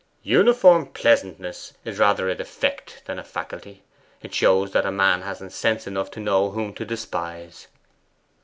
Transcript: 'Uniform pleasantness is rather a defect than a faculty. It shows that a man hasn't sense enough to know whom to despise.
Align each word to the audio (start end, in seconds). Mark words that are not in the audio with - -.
'Uniform 0.23 0.87
pleasantness 0.87 1.73
is 1.85 1.99
rather 1.99 2.27
a 2.27 2.33
defect 2.33 3.03
than 3.05 3.19
a 3.19 3.23
faculty. 3.23 3.83
It 4.23 4.33
shows 4.33 4.71
that 4.71 4.83
a 4.83 4.91
man 4.91 5.21
hasn't 5.21 5.51
sense 5.53 5.85
enough 5.85 6.09
to 6.09 6.19
know 6.19 6.49
whom 6.49 6.73
to 6.73 6.85
despise. 6.85 7.67